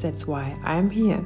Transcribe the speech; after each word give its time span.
That's 0.00 0.26
why 0.26 0.54
I'm 0.64 0.90
here. 0.90 1.24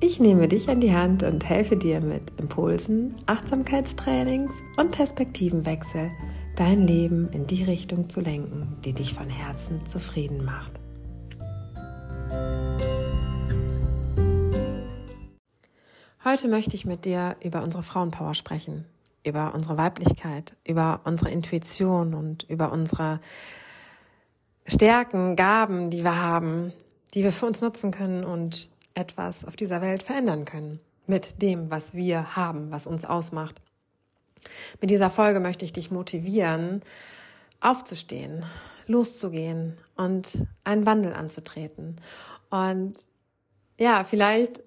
Ich 0.00 0.20
nehme 0.20 0.48
dich 0.48 0.68
an 0.68 0.80
die 0.80 0.94
Hand 0.94 1.22
und 1.22 1.48
helfe 1.48 1.76
dir 1.76 2.00
mit 2.00 2.38
Impulsen, 2.38 3.14
Achtsamkeitstrainings 3.26 4.52
und 4.76 4.90
Perspektivenwechsel, 4.90 6.10
dein 6.56 6.86
Leben 6.86 7.30
in 7.32 7.46
die 7.46 7.62
Richtung 7.62 8.08
zu 8.08 8.20
lenken, 8.20 8.76
die 8.84 8.92
dich 8.92 9.14
von 9.14 9.30
Herzen 9.30 9.86
zufrieden 9.86 10.44
macht. 10.44 10.72
Heute 16.24 16.48
möchte 16.48 16.74
ich 16.74 16.86
mit 16.86 17.04
dir 17.04 17.36
über 17.42 17.62
unsere 17.62 17.82
Frauenpower 17.82 18.34
sprechen, 18.34 18.86
über 19.24 19.54
unsere 19.54 19.76
Weiblichkeit, 19.76 20.56
über 20.66 21.00
unsere 21.04 21.30
Intuition 21.30 22.14
und 22.14 22.44
über 22.44 22.72
unsere 22.72 23.20
Stärken, 24.66 25.36
Gaben, 25.36 25.90
die 25.90 26.02
wir 26.02 26.20
haben, 26.20 26.72
die 27.14 27.24
wir 27.24 27.32
für 27.32 27.46
uns 27.46 27.60
nutzen 27.60 27.90
können 27.90 28.24
und 28.24 28.70
etwas 28.94 29.44
auf 29.44 29.56
dieser 29.56 29.80
Welt 29.80 30.02
verändern 30.02 30.44
können 30.44 30.80
mit 31.06 31.42
dem, 31.42 31.70
was 31.70 31.94
wir 31.94 32.36
haben, 32.36 32.70
was 32.70 32.86
uns 32.86 33.04
ausmacht. 33.04 33.60
Mit 34.80 34.90
dieser 34.90 35.10
Folge 35.10 35.40
möchte 35.40 35.64
ich 35.64 35.72
dich 35.72 35.90
motivieren, 35.90 36.82
aufzustehen, 37.60 38.44
loszugehen 38.86 39.78
und 39.96 40.46
einen 40.64 40.86
Wandel 40.86 41.12
anzutreten. 41.12 41.96
Und 42.50 43.06
ja, 43.78 44.04
vielleicht 44.04 44.62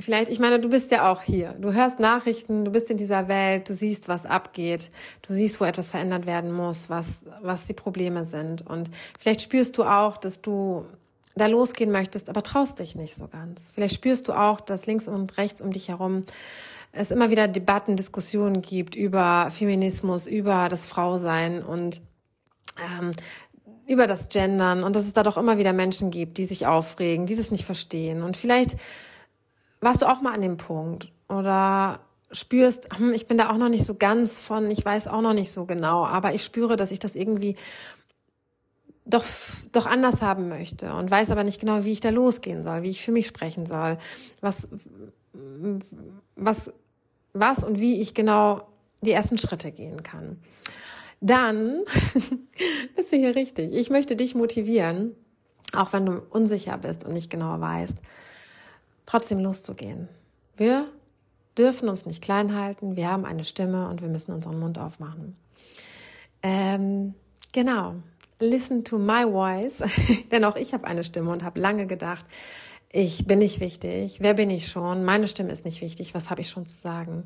vielleicht, 0.00 0.30
ich 0.30 0.38
meine, 0.38 0.60
du 0.60 0.68
bist 0.68 0.90
ja 0.90 1.10
auch 1.10 1.22
hier. 1.22 1.54
Du 1.58 1.72
hörst 1.72 1.98
Nachrichten, 1.98 2.64
du 2.64 2.70
bist 2.70 2.90
in 2.90 2.96
dieser 2.96 3.28
Welt, 3.28 3.68
du 3.68 3.74
siehst, 3.74 4.08
was 4.08 4.26
abgeht, 4.26 4.90
du 5.22 5.32
siehst, 5.32 5.60
wo 5.60 5.64
etwas 5.64 5.90
verändert 5.90 6.26
werden 6.26 6.52
muss, 6.52 6.88
was, 6.88 7.24
was 7.42 7.66
die 7.66 7.74
Probleme 7.74 8.24
sind. 8.24 8.64
Und 8.66 8.90
vielleicht 9.18 9.42
spürst 9.42 9.76
du 9.76 9.84
auch, 9.84 10.16
dass 10.16 10.40
du 10.40 10.84
da 11.34 11.46
losgehen 11.46 11.92
möchtest, 11.92 12.28
aber 12.28 12.42
traust 12.42 12.78
dich 12.78 12.94
nicht 12.94 13.16
so 13.16 13.28
ganz. 13.28 13.72
Vielleicht 13.74 13.94
spürst 13.94 14.28
du 14.28 14.32
auch, 14.32 14.60
dass 14.60 14.86
links 14.86 15.08
und 15.08 15.36
rechts 15.38 15.60
um 15.60 15.72
dich 15.72 15.88
herum 15.88 16.22
es 16.92 17.10
immer 17.10 17.30
wieder 17.30 17.48
Debatten, 17.48 17.96
Diskussionen 17.96 18.62
gibt 18.62 18.96
über 18.96 19.50
Feminismus, 19.50 20.26
über 20.26 20.68
das 20.68 20.86
Frausein 20.86 21.62
und 21.62 22.00
ähm, 22.78 23.12
über 23.86 24.06
das 24.06 24.28
Gendern 24.28 24.84
und 24.84 24.96
dass 24.96 25.06
es 25.06 25.12
da 25.12 25.22
doch 25.22 25.36
immer 25.36 25.58
wieder 25.58 25.72
Menschen 25.72 26.10
gibt, 26.10 26.38
die 26.38 26.44
sich 26.44 26.66
aufregen, 26.66 27.26
die 27.26 27.36
das 27.36 27.50
nicht 27.50 27.64
verstehen. 27.64 28.22
Und 28.22 28.36
vielleicht 28.36 28.76
warst 29.80 30.02
du 30.02 30.06
auch 30.06 30.20
mal 30.20 30.34
an 30.34 30.42
dem 30.42 30.56
Punkt 30.56 31.10
oder 31.28 32.00
spürst, 32.30 32.88
hm, 32.98 33.14
ich 33.14 33.26
bin 33.26 33.38
da 33.38 33.50
auch 33.50 33.56
noch 33.56 33.70
nicht 33.70 33.86
so 33.86 33.94
ganz 33.94 34.40
von, 34.40 34.70
ich 34.70 34.84
weiß 34.84 35.08
auch 35.08 35.22
noch 35.22 35.32
nicht 35.32 35.50
so 35.50 35.64
genau, 35.64 36.04
aber 36.04 36.34
ich 36.34 36.44
spüre, 36.44 36.76
dass 36.76 36.90
ich 36.90 36.98
das 36.98 37.14
irgendwie 37.14 37.56
doch, 39.08 39.24
doch 39.72 39.86
anders 39.86 40.22
haben 40.22 40.48
möchte 40.48 40.92
und 40.94 41.10
weiß 41.10 41.30
aber 41.30 41.42
nicht 41.42 41.60
genau, 41.60 41.84
wie 41.84 41.92
ich 41.92 42.00
da 42.00 42.10
losgehen 42.10 42.62
soll, 42.62 42.82
wie 42.82 42.90
ich 42.90 43.02
für 43.02 43.12
mich 43.12 43.26
sprechen 43.26 43.66
soll, 43.66 43.98
was, 44.40 44.68
was, 46.36 46.72
was 47.32 47.64
und 47.64 47.80
wie 47.80 48.00
ich 48.00 48.14
genau 48.14 48.68
die 49.00 49.12
ersten 49.12 49.38
Schritte 49.38 49.72
gehen 49.72 50.02
kann. 50.02 50.38
Dann 51.20 51.82
bist 52.96 53.12
du 53.12 53.16
hier 53.16 53.34
richtig. 53.34 53.72
Ich 53.72 53.90
möchte 53.90 54.14
dich 54.14 54.34
motivieren, 54.34 55.14
auch 55.72 55.92
wenn 55.92 56.06
du 56.06 56.22
unsicher 56.30 56.76
bist 56.78 57.04
und 57.04 57.12
nicht 57.12 57.30
genau 57.30 57.60
weißt, 57.60 57.96
trotzdem 59.06 59.40
loszugehen. 59.40 60.08
Wir 60.56 60.86
dürfen 61.56 61.88
uns 61.88 62.06
nicht 62.06 62.22
klein 62.22 62.54
halten, 62.54 62.94
wir 62.94 63.10
haben 63.10 63.24
eine 63.24 63.44
Stimme 63.44 63.88
und 63.88 64.02
wir 64.02 64.08
müssen 64.08 64.32
unseren 64.32 64.60
Mund 64.60 64.78
aufmachen. 64.78 65.36
Ähm, 66.42 67.14
genau, 67.52 67.94
listen 68.40 68.84
to 68.84 68.98
my 68.98 69.24
voice, 69.24 69.82
denn 70.30 70.44
auch 70.44 70.56
ich 70.56 70.74
habe 70.74 70.86
eine 70.86 71.04
Stimme 71.04 71.30
und 71.30 71.42
habe 71.42 71.60
lange 71.60 71.86
gedacht, 71.86 72.24
ich 72.90 73.26
bin 73.26 73.40
nicht 73.40 73.60
wichtig, 73.60 74.18
wer 74.20 74.34
bin 74.34 74.50
ich 74.50 74.68
schon, 74.68 75.04
meine 75.04 75.28
Stimme 75.28 75.52
ist 75.52 75.64
nicht 75.64 75.82
wichtig, 75.82 76.14
was 76.14 76.30
habe 76.30 76.40
ich 76.40 76.48
schon 76.48 76.64
zu 76.64 76.76
sagen. 76.76 77.24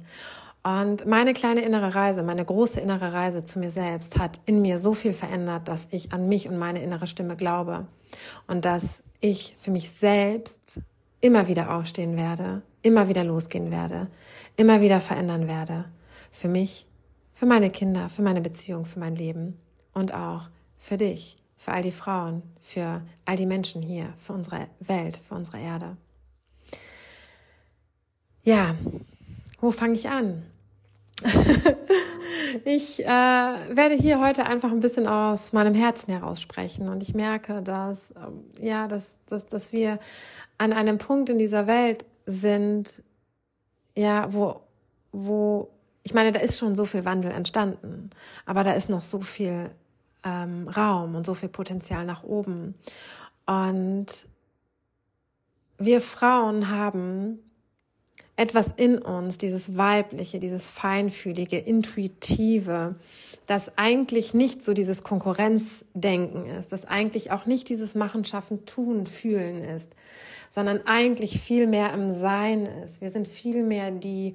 Und 0.64 1.06
meine 1.06 1.32
kleine 1.32 1.62
innere 1.62 1.94
Reise, 1.94 2.22
meine 2.22 2.44
große 2.44 2.80
innere 2.80 3.12
Reise 3.12 3.42
zu 3.42 3.58
mir 3.58 3.70
selbst 3.70 4.18
hat 4.18 4.40
in 4.46 4.62
mir 4.62 4.78
so 4.78 4.94
viel 4.94 5.12
verändert, 5.12 5.66
dass 5.66 5.88
ich 5.90 6.12
an 6.12 6.28
mich 6.28 6.48
und 6.48 6.56
meine 6.56 6.82
innere 6.82 7.08
Stimme 7.08 7.36
glaube. 7.36 7.86
Und 8.46 8.64
dass 8.64 9.02
ich 9.20 9.54
für 9.58 9.72
mich 9.72 9.90
selbst 9.90 10.80
immer 11.20 11.48
wieder 11.48 11.74
aufstehen 11.74 12.16
werde, 12.16 12.62
immer 12.82 13.08
wieder 13.08 13.24
losgehen 13.24 13.72
werde, 13.72 14.08
immer 14.56 14.80
wieder 14.80 15.00
verändern 15.00 15.48
werde. 15.48 15.86
Für 16.30 16.48
mich, 16.48 16.86
für 17.32 17.46
meine 17.46 17.70
Kinder, 17.70 18.08
für 18.08 18.22
meine 18.22 18.40
Beziehung, 18.40 18.84
für 18.84 19.00
mein 19.00 19.16
Leben 19.16 19.58
und 19.94 20.14
auch 20.14 20.48
für 20.82 20.96
dich, 20.96 21.36
für 21.56 21.70
all 21.70 21.82
die 21.82 21.92
Frauen, 21.92 22.42
für 22.60 23.02
all 23.24 23.36
die 23.36 23.46
Menschen 23.46 23.82
hier, 23.82 24.12
für 24.18 24.32
unsere 24.32 24.66
Welt, 24.80 25.16
für 25.16 25.36
unsere 25.36 25.60
Erde. 25.60 25.96
Ja, 28.42 28.74
wo 29.60 29.70
fange 29.70 29.94
ich 29.94 30.08
an? 30.08 30.42
ich 32.64 33.04
äh, 33.04 33.06
werde 33.06 33.94
hier 33.94 34.20
heute 34.20 34.44
einfach 34.44 34.72
ein 34.72 34.80
bisschen 34.80 35.06
aus 35.06 35.52
meinem 35.52 35.74
Herzen 35.74 36.12
heraus 36.12 36.40
sprechen 36.40 36.88
und 36.88 37.00
ich 37.00 37.14
merke, 37.14 37.62
dass 37.62 38.10
äh, 38.10 38.66
ja, 38.66 38.88
dass, 38.88 39.18
dass, 39.26 39.46
dass 39.46 39.72
wir 39.72 40.00
an 40.58 40.72
einem 40.72 40.98
Punkt 40.98 41.30
in 41.30 41.38
dieser 41.38 41.68
Welt 41.68 42.04
sind, 42.26 43.04
ja, 43.96 44.32
wo, 44.34 44.62
wo, 45.12 45.70
ich 46.02 46.12
meine, 46.12 46.32
da 46.32 46.40
ist 46.40 46.58
schon 46.58 46.74
so 46.74 46.84
viel 46.86 47.04
Wandel 47.04 47.30
entstanden, 47.30 48.10
aber 48.46 48.64
da 48.64 48.72
ist 48.72 48.90
noch 48.90 49.02
so 49.02 49.20
viel 49.20 49.70
ähm, 50.24 50.68
Raum 50.68 51.14
und 51.14 51.26
so 51.26 51.34
viel 51.34 51.48
Potenzial 51.48 52.04
nach 52.04 52.22
oben. 52.22 52.74
Und 53.46 54.26
wir 55.78 56.00
Frauen 56.00 56.70
haben 56.70 57.38
etwas 58.36 58.68
in 58.76 58.98
uns, 58.98 59.38
dieses 59.38 59.76
weibliche, 59.76 60.38
dieses 60.40 60.70
feinfühlige, 60.70 61.58
intuitive, 61.58 62.96
das 63.46 63.76
eigentlich 63.76 64.32
nicht 64.32 64.64
so 64.64 64.72
dieses 64.72 65.02
Konkurrenzdenken 65.02 66.46
ist, 66.46 66.72
das 66.72 66.84
eigentlich 66.84 67.30
auch 67.30 67.46
nicht 67.46 67.68
dieses 67.68 67.94
Machen, 67.94 68.24
Schaffen, 68.24 68.64
Tun, 68.64 69.06
Fühlen 69.06 69.62
ist, 69.62 69.90
sondern 70.48 70.86
eigentlich 70.86 71.40
viel 71.40 71.66
mehr 71.66 71.92
im 71.92 72.10
Sein 72.10 72.66
ist. 72.66 73.00
Wir 73.00 73.10
sind 73.10 73.28
viel 73.28 73.62
mehr 73.62 73.90
die 73.90 74.34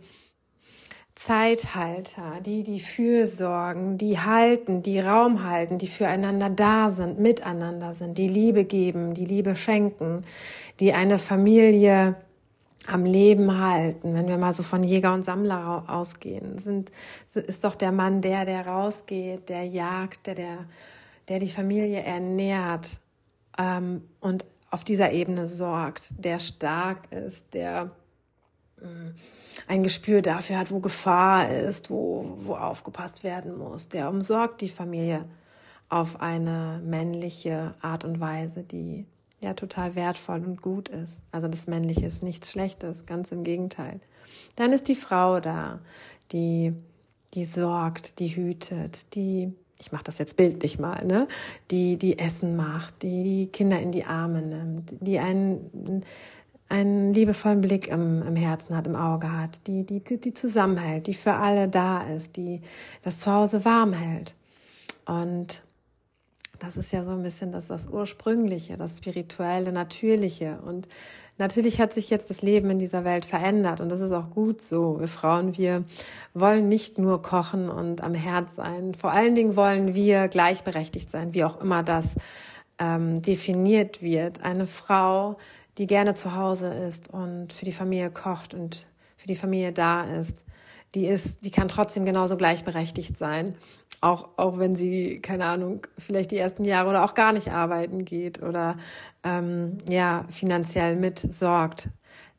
Zeithalter, 1.18 2.42
die 2.46 2.62
die 2.62 2.80
Fürsorgen, 2.80 3.98
die 3.98 4.20
halten, 4.20 4.84
die 4.84 5.00
Raum 5.00 5.44
halten, 5.44 5.80
die 5.80 5.88
füreinander 5.88 6.52
da 6.52 6.92
sind, 6.92 7.18
miteinander 7.18 7.96
sind, 7.96 8.20
die 8.20 8.28
Liebe 8.28 8.66
geben, 8.66 9.16
die 9.16 9.26
Liebe 9.26 9.56
schenken, 9.56 10.24
die 10.80 10.94
eine 10.94 11.18
Familie 11.18 12.16
am 12.86 13.04
Leben 13.04 13.60
halten. 13.60 14.14
Wenn 14.14 14.28
wir 14.28 14.38
mal 14.38 14.54
so 14.54 14.62
von 14.62 14.84
Jäger 14.84 15.12
und 15.16 15.26
Sammler 15.26 15.86
ausgehen, 15.88 16.60
sind, 16.60 16.92
ist 17.34 17.64
doch 17.64 17.74
der 17.74 17.92
Mann 17.92 18.22
der, 18.22 18.46
der 18.46 18.68
rausgeht, 18.68 19.50
der 19.50 19.66
jagt, 19.66 20.28
der, 20.28 20.36
der, 20.36 20.58
der 21.30 21.40
die 21.40 21.50
Familie 21.50 22.04
ernährt 22.04 22.88
ähm, 23.58 24.04
und 24.20 24.46
auf 24.70 24.84
dieser 24.84 25.12
Ebene 25.12 25.48
sorgt, 25.48 26.10
der 26.24 26.38
stark 26.38 27.12
ist, 27.12 27.56
der 27.56 27.90
ein 29.68 29.84
Gespür 29.84 30.22
dafür 30.22 30.60
hat, 30.60 30.72
wo 30.72 30.80
Gefahr 30.80 31.50
ist, 31.50 31.90
wo, 31.90 32.38
wo 32.40 32.56
aufgepasst 32.56 33.24
werden 33.24 33.58
muss, 33.58 33.90
der 33.90 34.10
umsorgt 34.10 34.62
die 34.62 34.70
Familie 34.70 35.26
auf 35.90 36.22
eine 36.22 36.82
männliche 36.84 37.74
Art 37.82 38.04
und 38.04 38.20
Weise, 38.20 38.64
die 38.64 39.06
ja 39.40 39.54
total 39.54 39.96
wertvoll 39.96 40.44
und 40.44 40.62
gut 40.62 40.90
ist. 40.90 41.22
Also 41.32 41.48
das 41.48 41.68
Männliche 41.68 42.06
ist 42.06 42.24
nichts 42.24 42.52
Schlechtes, 42.52 43.06
ganz 43.06 43.32
im 43.32 43.44
Gegenteil. 43.44 44.00
Dann 44.56 44.74
ist 44.74 44.88
die 44.88 44.96
Frau 44.96 45.40
da, 45.40 45.80
die, 46.32 46.74
die 47.34 47.46
sorgt, 47.46 48.20
die 48.20 48.36
hütet, 48.36 49.16
die, 49.16 49.54
ich 49.78 49.92
mache 49.92 50.04
das 50.04 50.18
jetzt 50.18 50.38
bildlich 50.38 50.80
mal, 50.80 51.06
ne, 51.06 51.28
die, 51.72 51.98
die 51.98 52.20
Essen 52.20 52.56
macht, 52.56 53.04
die 53.04 53.24
die 53.24 53.48
Kinder 53.48 53.80
in 53.80 53.92
die 53.92 54.06
Arme 54.06 54.42
nimmt, 54.42 54.94
die 55.00 55.20
einen, 55.20 56.04
einen 56.70 57.14
liebevollen 57.14 57.62
Blick 57.62 57.88
im, 57.88 58.22
im 58.22 58.36
Herzen 58.36 58.76
hat, 58.76 58.88
im 58.88 58.96
Auge 58.96 59.32
hat, 59.32 59.68
die, 59.68 59.84
die, 59.86 60.02
die 60.02 60.34
zusammenhält, 60.34 61.08
die 61.08 61.14
für 61.14 61.34
alle 61.34 61.68
da 61.68 62.02
ist, 62.02 62.36
die 62.36 62.62
das 63.02 63.20
Zuhause 63.20 63.64
warm 63.64 63.94
hält. 63.94 64.36
Und 65.06 65.62
das 66.60 66.76
ist 66.76 66.92
ja 66.92 67.04
so 67.04 67.12
ein 67.12 67.24
bisschen 67.24 67.52
das, 67.52 67.68
das 67.68 67.88
Ursprüngliche, 67.88 68.78
das 68.78 68.98
Spirituelle, 68.98 69.72
Natürliche. 69.72 70.60
Und 70.66 70.88
natürlich 71.38 71.80
hat 71.80 71.94
sich 71.94 72.10
jetzt 72.10 72.30
das 72.30 72.42
Leben 72.42 72.70
in 72.70 72.80
dieser 72.80 73.06
Welt 73.06 73.26
verändert 73.26 73.80
und 73.80 73.90
das 73.90 74.02
ist 74.02 74.12
auch 74.12 74.32
gut 74.32 74.62
so. 74.62 75.00
Wir 75.00 75.08
Frauen, 75.08 75.58
wir 75.58 75.84
wollen 76.34 76.68
nicht 76.68 76.98
nur 76.98 77.22
kochen 77.22 77.70
und 77.70 78.02
am 78.02 78.14
Herd 78.14 78.52
sein. 78.52 78.94
Vor 78.94 79.12
allen 79.12 79.36
Dingen 79.36 79.56
wollen 79.56 79.94
wir 79.94 80.28
gleichberechtigt 80.28 81.10
sein, 81.10 81.34
wie 81.34 81.44
auch 81.44 81.62
immer 81.62 81.84
das 81.84 82.16
ähm, 82.80 83.22
definiert 83.22 84.02
wird. 84.02 84.44
Eine 84.44 84.68
Frau, 84.68 85.38
die 85.78 85.88
gerne 85.88 86.14
zu 86.14 86.36
Hause 86.36 86.70
ist 86.70 87.10
und 87.10 87.54
für 87.54 87.66
die 87.66 87.72
Familie 87.72 88.10
kocht 88.10 88.54
und 88.54 88.88
für 89.16 89.28
die 89.28 89.36
Familie 89.36 89.72
da 89.72 90.04
ist, 90.04 90.46
die 90.96 91.06
ist, 91.06 91.46
die 91.46 91.52
kann 91.52 91.68
trotzdem 91.68 92.06
genauso 92.06 92.38
gleichberechtigt 92.38 93.18
sein. 93.18 93.56
Auch, 94.00 94.30
auch 94.38 94.58
wenn 94.60 94.76
sie, 94.76 95.20
keine 95.22 95.46
Ahnung, 95.46 95.86
vielleicht 95.98 96.32
die 96.32 96.38
ersten 96.38 96.64
Jahre 96.64 96.90
oder 96.90 97.04
auch 97.04 97.14
gar 97.14 97.34
nicht 97.34 97.52
arbeiten 97.52 98.06
geht 98.06 98.42
oder 98.42 98.78
ähm, 99.24 99.80
ja, 99.90 100.26
finanziell 100.30 100.96
mitsorgt. 100.96 101.90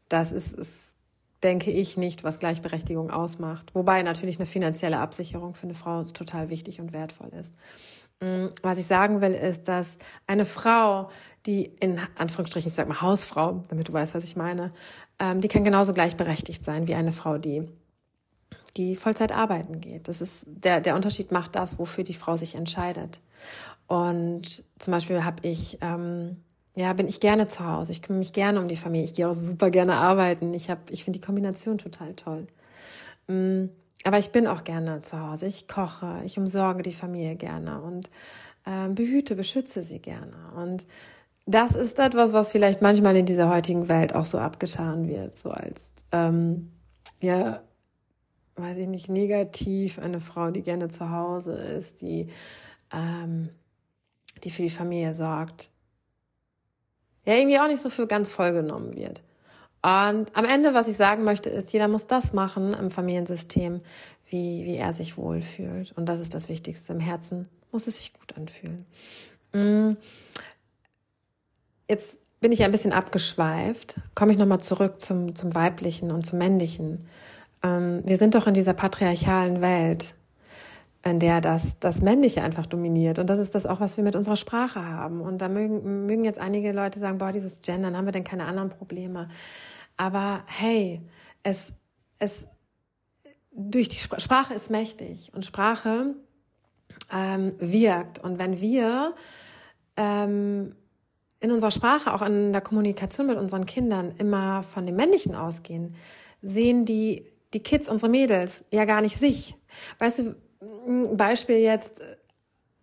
Das 0.08 0.32
ist, 0.32 0.54
ist, 0.54 0.94
denke 1.42 1.70
ich, 1.70 1.96
nicht, 1.96 2.24
was 2.24 2.38
Gleichberechtigung 2.38 3.10
ausmacht. 3.10 3.74
Wobei 3.74 4.02
natürlich 4.02 4.38
eine 4.38 4.46
finanzielle 4.46 4.98
Absicherung 4.98 5.54
für 5.54 5.64
eine 5.64 5.74
Frau 5.74 6.04
total 6.04 6.48
wichtig 6.48 6.80
und 6.80 6.92
wertvoll 6.92 7.30
ist. 7.40 7.52
Mm, 8.20 8.46
was 8.62 8.78
ich 8.78 8.86
sagen 8.86 9.20
will, 9.20 9.34
ist, 9.34 9.68
dass 9.68 9.98
eine 10.26 10.44
Frau, 10.44 11.10
die 11.48 11.64
in 11.80 11.98
Anführungsstrichen, 12.16 12.68
ich 12.68 12.76
sag 12.76 12.88
mal 12.88 13.00
Hausfrau, 13.00 13.64
damit 13.70 13.88
du 13.88 13.92
weißt, 13.92 14.14
was 14.14 14.24
ich 14.24 14.36
meine, 14.36 14.70
ähm, 15.18 15.40
die 15.40 15.48
kann 15.48 15.64
genauso 15.64 15.94
gleichberechtigt 15.94 16.62
sein 16.62 16.86
wie 16.86 16.94
eine 16.94 17.10
Frau, 17.10 17.38
die 17.38 17.66
die 18.76 18.96
Vollzeit 18.96 19.32
arbeiten 19.32 19.80
geht. 19.80 20.08
Das 20.08 20.20
ist 20.20 20.44
der 20.46 20.82
der 20.82 20.94
Unterschied 20.94 21.32
macht 21.32 21.56
das, 21.56 21.78
wofür 21.78 22.04
die 22.04 22.14
Frau 22.14 22.36
sich 22.36 22.54
entscheidet. 22.54 23.22
Und 23.86 24.62
zum 24.78 24.92
Beispiel 24.92 25.24
habe 25.24 25.48
ich 25.48 25.78
ähm, 25.80 26.36
ja 26.76 26.92
bin 26.92 27.08
ich 27.08 27.18
gerne 27.18 27.48
zu 27.48 27.64
Hause. 27.66 27.92
Ich 27.92 28.02
kümmere 28.02 28.20
mich 28.20 28.34
gerne 28.34 28.60
um 28.60 28.68
die 28.68 28.76
Familie. 28.76 29.06
Ich 29.06 29.14
gehe 29.14 29.26
auch 29.26 29.34
super 29.34 29.70
gerne 29.70 29.94
arbeiten. 29.94 30.52
Ich 30.52 30.68
habe 30.68 30.82
ich 30.90 31.02
finde 31.02 31.18
die 31.18 31.24
Kombination 31.24 31.78
total 31.78 32.14
toll. 32.14 32.46
Mm, 33.26 33.70
aber 34.04 34.18
ich 34.18 34.32
bin 34.32 34.46
auch 34.46 34.64
gerne 34.64 35.00
zu 35.00 35.18
Hause. 35.18 35.46
Ich 35.46 35.66
koche, 35.66 36.20
ich 36.26 36.38
umsorge 36.38 36.82
die 36.82 36.92
Familie 36.92 37.36
gerne 37.36 37.80
und 37.80 38.10
äh, 38.66 38.88
behüte, 38.90 39.34
beschütze 39.34 39.82
sie 39.82 39.98
gerne. 39.98 40.36
Und 40.54 40.86
das 41.48 41.74
ist 41.74 41.98
etwas, 41.98 42.32
was 42.32 42.52
vielleicht 42.52 42.82
manchmal 42.82 43.16
in 43.16 43.26
dieser 43.26 43.48
heutigen 43.48 43.88
Welt 43.88 44.14
auch 44.14 44.26
so 44.26 44.38
abgetan 44.38 45.08
wird, 45.08 45.36
so 45.36 45.50
als 45.50 45.92
ähm, 46.12 46.72
ja 47.20 47.60
weiß 48.58 48.78
ich 48.78 48.88
nicht, 48.88 49.08
negativ, 49.08 49.98
eine 49.98 50.20
Frau, 50.20 50.50
die 50.50 50.62
gerne 50.62 50.88
zu 50.88 51.10
Hause 51.10 51.52
ist, 51.52 52.02
die, 52.02 52.28
ähm, 52.92 53.50
die 54.44 54.50
für 54.50 54.62
die 54.62 54.70
Familie 54.70 55.14
sorgt, 55.14 55.70
ja 57.24 57.34
irgendwie 57.34 57.58
auch 57.58 57.68
nicht 57.68 57.80
so 57.80 57.90
für 57.90 58.06
ganz 58.06 58.30
voll 58.30 58.52
genommen 58.52 58.96
wird. 58.96 59.22
Und 59.82 60.34
am 60.34 60.44
Ende, 60.44 60.74
was 60.74 60.88
ich 60.88 60.96
sagen 60.96 61.24
möchte, 61.24 61.50
ist, 61.50 61.72
jeder 61.72 61.88
muss 61.88 62.06
das 62.06 62.32
machen 62.32 62.74
im 62.74 62.90
Familiensystem, 62.90 63.80
wie, 64.26 64.64
wie 64.64 64.76
er 64.76 64.92
sich 64.92 65.16
wohlfühlt. 65.16 65.92
Und 65.96 66.06
das 66.06 66.20
ist 66.20 66.34
das 66.34 66.48
Wichtigste. 66.48 66.92
Im 66.92 67.00
Herzen 67.00 67.48
muss 67.70 67.86
es 67.86 67.98
sich 67.98 68.12
gut 68.12 68.36
anfühlen. 68.36 68.86
Mm. 69.52 69.96
Jetzt 71.88 72.20
bin 72.40 72.52
ich 72.52 72.62
ein 72.62 72.70
bisschen 72.70 72.92
abgeschweift. 72.92 74.00
Komme 74.14 74.32
ich 74.32 74.38
nochmal 74.38 74.60
zurück 74.60 75.00
zum, 75.00 75.34
zum 75.34 75.54
Weiblichen 75.54 76.10
und 76.10 76.24
zum 76.24 76.38
Männlichen. 76.38 77.06
Ähm, 77.62 78.02
wir 78.04 78.18
sind 78.18 78.34
doch 78.34 78.46
in 78.46 78.54
dieser 78.54 78.74
patriarchalen 78.74 79.60
Welt, 79.60 80.14
in 81.02 81.18
der 81.18 81.40
das, 81.40 81.78
das 81.80 82.02
Männliche 82.02 82.42
einfach 82.42 82.66
dominiert. 82.66 83.18
Und 83.18 83.28
das 83.28 83.38
ist 83.38 83.54
das 83.54 83.66
auch, 83.66 83.80
was 83.80 83.96
wir 83.96 84.04
mit 84.04 84.16
unserer 84.16 84.36
Sprache 84.36 84.84
haben. 84.84 85.20
Und 85.20 85.38
da 85.38 85.48
mögen, 85.48 86.06
mögen 86.06 86.24
jetzt 86.24 86.38
einige 86.38 86.72
Leute 86.72 86.98
sagen, 86.98 87.18
boah, 87.18 87.32
dieses 87.32 87.60
Gendern, 87.62 87.96
haben 87.96 88.04
wir 88.04 88.12
denn 88.12 88.24
keine 88.24 88.44
anderen 88.44 88.68
Probleme? 88.68 89.28
Aber 89.96 90.42
hey, 90.46 91.00
es, 91.42 91.72
es, 92.18 92.46
durch 93.50 93.88
die 93.88 93.96
Sprache 93.96 94.54
ist 94.54 94.70
mächtig 94.70 95.32
und 95.34 95.44
Sprache 95.44 96.14
ähm, 97.12 97.54
wirkt. 97.58 98.18
Und 98.18 98.38
wenn 98.38 98.60
wir 98.60 99.14
ähm, 99.96 100.76
in 101.40 101.52
unserer 101.52 101.70
Sprache, 101.70 102.12
auch 102.12 102.22
in 102.22 102.52
der 102.52 102.60
Kommunikation 102.60 103.26
mit 103.26 103.38
unseren 103.38 103.66
Kindern 103.66 104.14
immer 104.18 104.62
von 104.62 104.86
dem 104.86 104.96
Männlichen 104.96 105.34
ausgehen, 105.34 105.94
sehen 106.42 106.84
die 106.84 107.24
die 107.54 107.62
Kids, 107.62 107.88
unsere 107.88 108.10
Mädels, 108.10 108.64
ja 108.70 108.84
gar 108.84 109.00
nicht 109.00 109.16
sich. 109.16 109.54
Weißt 109.98 110.18
du, 110.18 110.36
ein 110.86 111.16
Beispiel 111.16 111.56
jetzt, 111.56 112.00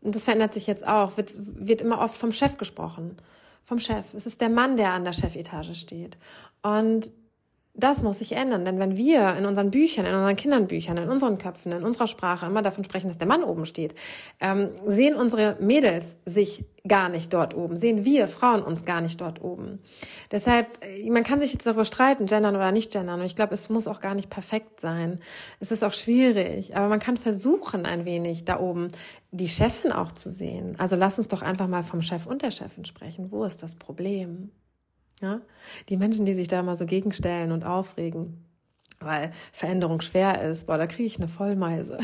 das 0.02 0.24
verändert 0.24 0.54
sich 0.54 0.68
jetzt 0.68 0.86
auch, 0.88 1.18
wird, 1.18 1.34
wird 1.38 1.82
immer 1.82 2.00
oft 2.00 2.18
vom 2.18 2.32
Chef 2.32 2.58
gesprochen. 2.58 3.18
Vom 3.64 3.80
Chef. 3.80 4.14
Es 4.14 4.28
ist 4.28 4.42
der 4.42 4.50
Mann, 4.50 4.78
der 4.78 4.94
an 4.94 5.06
der 5.06 5.14
Chefetage 5.14 5.74
steht. 5.74 6.18
Und 6.62 7.12
das 7.78 8.02
muss 8.02 8.20
sich 8.20 8.32
ändern, 8.34 8.64
denn 8.64 8.80
wenn 8.80 8.96
wir 8.96 9.36
in 9.36 9.46
unseren 9.46 9.70
Büchern, 9.70 10.06
in 10.06 10.14
unseren 10.14 10.36
Kindernbüchern, 10.36 10.98
in 10.98 11.10
unseren 11.10 11.38
Köpfen, 11.38 11.74
in 11.74 11.84
unserer 11.84 12.08
Sprache 12.08 12.46
immer 12.46 12.62
davon 12.62 12.84
sprechen, 12.84 13.08
dass 13.08 13.18
der 13.18 13.28
Mann 13.28 13.44
oben 13.44 13.66
steht, 13.66 13.96
ähm, 14.40 14.70
sehen 14.86 15.16
unsere 15.16 15.58
Mädels 15.60 16.18
sich 16.26 16.64
gar 16.88 17.10
nicht 17.10 17.34
dort 17.34 17.56
oben, 17.56 17.76
sehen 17.76 18.06
wir 18.06 18.28
Frauen 18.28 18.62
uns 18.62 18.86
gar 18.86 19.02
nicht 19.02 19.20
dort 19.20 19.44
oben. 19.44 19.80
Deshalb, 20.32 20.68
äh, 20.86 21.10
man 21.10 21.24
kann 21.24 21.40
sich 21.42 21.52
jetzt 21.52 21.68
darüber 21.68 21.84
streiten, 21.84 22.28
gendern 22.28 22.56
oder 22.56 22.72
nicht 22.72 22.92
gendern, 22.94 23.20
und 23.20 23.26
ich 23.26 23.36
glaube, 23.36 23.54
es 23.54 23.70
muss 23.70 23.88
auch 23.88 24.00
gar 24.00 24.16
nicht 24.16 24.30
perfekt 24.30 24.80
sein. 24.80 25.20
Es 25.60 25.72
ist 25.72 25.84
auch 25.84 25.94
schwierig, 25.94 26.78
aber 26.78 26.88
man 26.88 27.00
kann 27.00 27.18
versuchen, 27.18 27.86
ein 27.86 28.06
wenig 28.06 28.46
da 28.46 28.60
oben 28.60 28.90
die 29.32 29.50
Chefin 29.50 29.92
auch 29.92 30.14
zu 30.14 30.30
sehen. 30.30 30.76
Also 30.78 30.96
lass 30.96 31.18
uns 31.18 31.28
doch 31.28 31.42
einfach 31.42 31.68
mal 31.68 31.84
vom 31.84 32.02
Chef 32.02 32.26
und 32.26 32.42
der 32.42 32.52
Chefin 32.52 32.86
sprechen. 32.86 33.32
Wo 33.32 33.44
ist 33.44 33.64
das 33.64 33.76
Problem? 33.76 34.52
Ja? 35.22 35.42
Die 35.90 35.98
Menschen, 35.98 36.26
die 36.26 36.34
sich 36.34 36.48
da 36.48 36.64
mal 36.64 36.76
so 36.76 36.86
gegenstellen 36.86 37.52
und 37.52 37.64
aufregen, 37.64 38.46
weil 39.00 39.32
Veränderung 39.52 40.02
schwer 40.02 40.42
ist, 40.42 40.68
boah, 40.68 40.78
da 40.78 40.88
kriege 40.88 41.08
ich 41.08 41.18
eine 41.18 41.28
Vollmeise. 41.28 42.00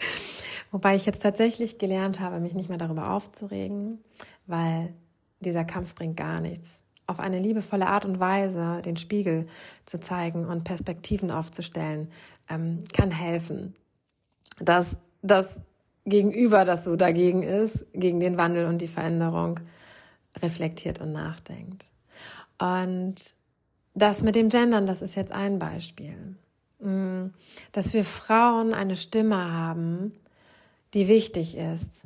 Wobei 0.70 0.96
ich 0.96 1.04
jetzt 1.04 1.22
tatsächlich 1.22 1.78
gelernt 1.78 2.20
habe, 2.20 2.40
mich 2.40 2.54
nicht 2.54 2.68
mehr 2.68 2.78
darüber 2.78 3.10
aufzuregen, 3.12 4.02
weil 4.46 4.94
dieser 5.40 5.64
Kampf 5.64 5.94
bringt 5.94 6.16
gar 6.16 6.40
nichts. 6.40 6.82
Auf 7.06 7.20
eine 7.20 7.38
liebevolle 7.38 7.88
Art 7.88 8.04
und 8.06 8.20
Weise 8.20 8.80
den 8.82 8.96
Spiegel 8.96 9.46
zu 9.84 10.00
zeigen 10.00 10.46
und 10.46 10.64
Perspektiven 10.64 11.30
aufzustellen, 11.30 12.08
ähm, 12.48 12.84
kann 12.94 13.10
helfen. 13.10 13.74
Dass 14.60 14.96
das 15.20 15.60
Gegenüber, 16.06 16.64
das 16.64 16.84
so 16.84 16.96
dagegen 16.96 17.42
ist, 17.42 17.86
gegen 17.92 18.20
den 18.20 18.38
Wandel 18.38 18.66
und 18.66 18.78
die 18.78 18.88
Veränderung, 18.88 19.60
reflektiert 20.40 21.00
und 21.00 21.12
nachdenkt. 21.12 21.84
Und 22.58 23.34
das 23.94 24.22
mit 24.22 24.34
dem 24.34 24.48
Gendern, 24.48 24.86
das 24.86 25.02
ist 25.02 25.14
jetzt 25.14 25.32
ein 25.32 25.58
Beispiel. 25.58 26.36
Mm, 26.80 27.26
dass 27.72 27.92
wir 27.92 28.04
Frauen 28.04 28.74
eine 28.74 28.96
Stimme 28.96 29.52
haben, 29.52 30.12
die 30.94 31.08
wichtig 31.08 31.56
ist. 31.56 32.02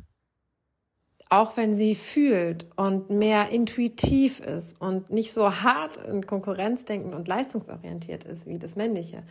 Auch 1.28 1.56
wenn 1.56 1.76
sie 1.76 1.95
fühlt 1.95 2.66
und 2.76 3.11
mehr 3.11 3.49
intuitiv 3.50 4.40
ist 4.40 4.80
und 4.80 5.11
nicht 5.11 5.33
so 5.33 5.50
hart 5.50 5.97
in 5.97 6.25
Konkurrenzdenken 6.25 7.14
und 7.14 7.26
leistungsorientiert 7.26 8.25
ist 8.25 8.47
wie 8.47 8.59
das 8.59 8.76
Männliche 8.76 9.25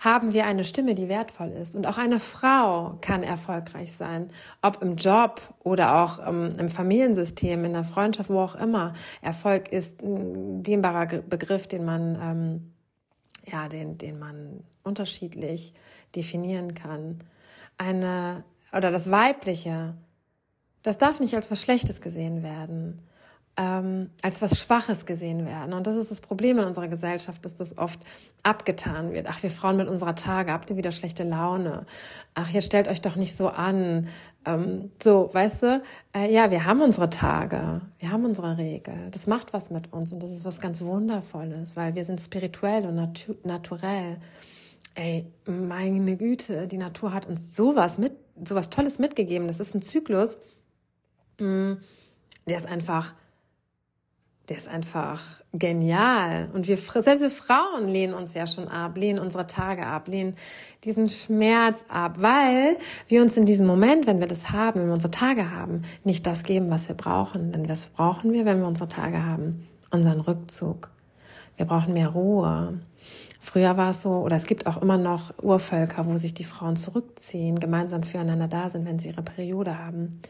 haben 0.00 0.32
wir 0.32 0.46
eine 0.46 0.64
Stimme, 0.64 0.94
die 0.94 1.08
wertvoll 1.08 1.48
ist. 1.48 1.74
Und 1.74 1.86
auch 1.86 1.98
eine 1.98 2.20
Frau 2.20 2.98
kann 3.00 3.22
erfolgreich 3.22 3.92
sein, 3.92 4.30
ob 4.62 4.82
im 4.82 4.96
Job 4.96 5.40
oder 5.60 6.02
auch 6.02 6.26
ähm, 6.26 6.54
im 6.58 6.68
Familiensystem, 6.68 7.64
in 7.64 7.72
der 7.72 7.84
Freundschaft, 7.84 8.30
wo 8.30 8.40
auch 8.40 8.54
immer. 8.54 8.92
Erfolg 9.22 9.72
ist 9.72 10.02
ein 10.02 10.62
dehnbarer 10.62 11.06
Begriff, 11.22 11.66
den 11.66 11.84
man, 11.84 12.18
ähm, 12.22 12.72
ja, 13.50 13.68
den, 13.68 13.98
den 13.98 14.18
man 14.18 14.62
unterschiedlich 14.84 15.74
definieren 16.14 16.74
kann. 16.74 17.18
Eine, 17.76 18.44
oder 18.72 18.90
das 18.90 19.10
Weibliche, 19.10 19.94
das 20.82 20.98
darf 20.98 21.20
nicht 21.20 21.34
als 21.34 21.50
was 21.50 21.60
Schlechtes 21.60 22.00
gesehen 22.00 22.42
werden 22.42 23.00
ähm, 23.58 24.10
als 24.22 24.40
was 24.40 24.60
Schwaches 24.60 25.04
gesehen 25.04 25.44
werden. 25.44 25.72
Und 25.72 25.86
das 25.88 25.96
ist 25.96 26.12
das 26.12 26.20
Problem 26.20 26.58
in 26.58 26.64
unserer 26.64 26.86
Gesellschaft, 26.86 27.44
dass 27.44 27.54
das 27.54 27.76
oft 27.76 27.98
abgetan 28.44 29.12
wird. 29.12 29.26
Ach, 29.28 29.42
wir 29.42 29.50
Frauen 29.50 29.76
mit 29.76 29.88
unserer 29.88 30.14
Tage, 30.14 30.52
habt 30.52 30.70
ihr 30.70 30.76
wieder 30.76 30.92
schlechte 30.92 31.24
Laune? 31.24 31.84
Ach, 32.34 32.54
ihr 32.54 32.62
stellt 32.62 32.86
euch 32.86 33.00
doch 33.00 33.16
nicht 33.16 33.36
so 33.36 33.48
an. 33.48 34.06
Ähm, 34.46 34.92
so, 35.02 35.28
weißt 35.32 35.62
du? 35.62 35.82
Äh, 36.14 36.32
ja, 36.32 36.52
wir 36.52 36.66
haben 36.66 36.80
unsere 36.80 37.10
Tage, 37.10 37.80
wir 37.98 38.12
haben 38.12 38.24
unsere 38.24 38.56
Regel. 38.58 38.94
Das 39.10 39.26
macht 39.26 39.52
was 39.52 39.70
mit 39.70 39.92
uns 39.92 40.12
und 40.12 40.22
das 40.22 40.30
ist 40.30 40.44
was 40.44 40.60
ganz 40.60 40.80
Wundervolles, 40.80 41.74
weil 41.74 41.96
wir 41.96 42.04
sind 42.04 42.20
spirituell 42.20 42.86
und 42.86 42.94
natu 42.94 43.34
naturell. 43.42 44.18
Ey, 44.94 45.26
meine 45.46 46.16
Güte, 46.16 46.68
die 46.68 46.78
Natur 46.78 47.12
hat 47.12 47.26
uns 47.26 47.56
sowas 47.56 47.98
mit, 47.98 48.12
sowas 48.44 48.70
Tolles 48.70 49.00
mitgegeben. 49.00 49.48
Das 49.48 49.58
ist 49.58 49.74
ein 49.74 49.82
Zyklus, 49.82 50.38
der 51.38 52.56
ist 52.56 52.66
einfach 52.66 53.14
der 54.48 54.56
ist 54.56 54.68
einfach 54.68 55.22
genial. 55.52 56.48
Und 56.54 56.68
wir, 56.68 56.78
selbst 56.78 57.20
wir 57.20 57.30
Frauen 57.30 57.88
lehnen 57.88 58.14
uns 58.14 58.32
ja 58.32 58.46
schon 58.46 58.66
ab, 58.68 58.96
lehnen 58.96 59.18
unsere 59.18 59.46
Tage 59.46 59.86
ab, 59.86 60.08
lehnen 60.08 60.36
diesen 60.84 61.10
Schmerz 61.10 61.84
ab, 61.88 62.16
weil 62.20 62.78
wir 63.08 63.20
uns 63.20 63.36
in 63.36 63.44
diesem 63.44 63.66
Moment, 63.66 64.06
wenn 64.06 64.20
wir 64.20 64.26
das 64.26 64.50
haben, 64.50 64.80
wenn 64.80 64.86
wir 64.86 64.94
unsere 64.94 65.10
Tage 65.10 65.50
haben, 65.50 65.82
nicht 66.02 66.26
das 66.26 66.44
geben, 66.44 66.70
was 66.70 66.88
wir 66.88 66.96
brauchen. 66.96 67.52
Denn 67.52 67.68
was 67.68 67.86
brauchen 67.86 68.32
wir, 68.32 68.46
wenn 68.46 68.60
wir 68.60 68.66
unsere 68.66 68.88
Tage 68.88 69.22
haben? 69.22 69.68
Unseren 69.90 70.20
Rückzug. 70.20 70.90
Wir 71.56 71.66
brauchen 71.66 71.92
mehr 71.92 72.08
Ruhe. 72.08 72.80
Früher 73.48 73.78
war 73.78 73.92
es 73.92 74.02
so, 74.02 74.10
oder 74.10 74.36
es 74.36 74.44
gibt 74.44 74.66
auch 74.66 74.82
immer 74.82 74.98
noch 74.98 75.32
Urvölker, 75.42 76.04
wo 76.04 76.18
sich 76.18 76.34
die 76.34 76.44
Frauen 76.44 76.76
zurückziehen, 76.76 77.58
gemeinsam 77.58 78.02
füreinander 78.02 78.46
da 78.46 78.68
sind, 78.68 78.84
wenn 78.84 78.98
sie 78.98 79.08
ihre 79.08 79.22
Periode 79.22 79.78
haben 79.78 80.20